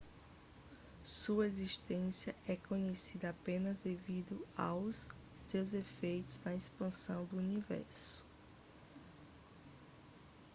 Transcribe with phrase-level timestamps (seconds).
[1.03, 8.25] sua existência é conhecida apenas devido aos seus efeitos na expansão do universo